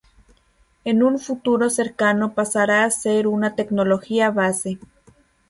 En 0.83 1.03
un 1.03 1.19
futuro 1.19 1.69
cercano 1.69 2.33
pasará 2.33 2.85
a 2.85 2.89
ser 2.89 3.27
una 3.27 3.53
tecnología 3.53 4.31
base. 4.31 4.79